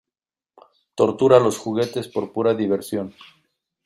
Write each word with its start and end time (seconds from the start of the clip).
¡Tortura 0.95 1.37
a 1.37 1.39
los 1.39 1.59
juguetes 1.59 2.07
por 2.07 2.33
pura 2.33 2.55
diversión! 2.55 3.13